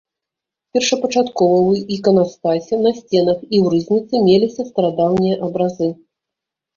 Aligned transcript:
Першапачаткова 0.75 1.57
ў 1.69 1.83
іканастасе, 1.95 2.79
на 2.85 2.93
сценах 2.99 3.39
і 3.53 3.57
ў 3.63 3.65
рызніцы 3.73 4.23
меліся 4.31 4.61
старадаўнія 4.71 5.35
абразы. 5.49 5.91